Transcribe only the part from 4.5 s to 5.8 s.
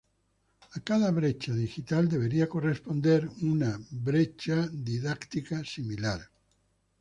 la didáctica.